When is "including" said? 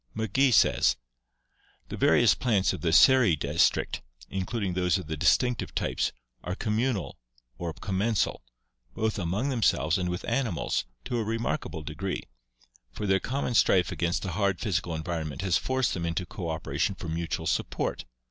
4.31-4.73